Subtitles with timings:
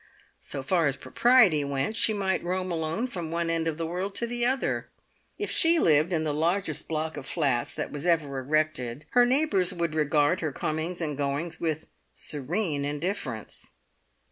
[0.39, 4.15] So far as propriety went, she might roam alone from one end of the world
[4.15, 4.89] to the other.
[5.37, 9.75] If she lived in the largest block of flats that was ever erected, her neighbours
[9.75, 11.85] would regard her comings and goings with
[12.15, 13.73] serene indifference.